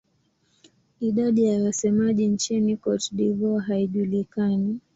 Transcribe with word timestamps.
Idadi 0.99 1.45
ya 1.45 1.63
wasemaji 1.63 2.27
nchini 2.27 2.77
Cote 2.77 3.09
d'Ivoire 3.15 3.65
haijulikani. 3.65 4.79